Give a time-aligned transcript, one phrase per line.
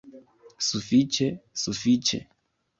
[0.67, 1.29] Sufiĉe,
[1.67, 2.23] sufiĉe!